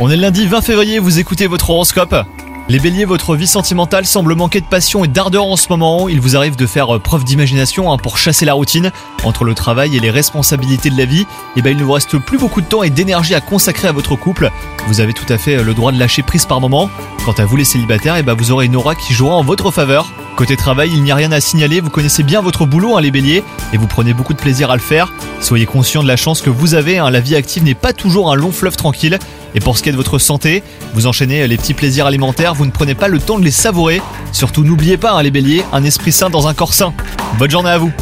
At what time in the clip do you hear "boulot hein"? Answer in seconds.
22.66-23.00